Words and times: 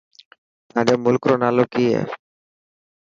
تانجي 0.71 0.95
ملڪ 1.05 1.21
رو 1.29 1.35
نالو 1.43 1.63
ڪي 1.73 1.85
هي. 1.93 2.01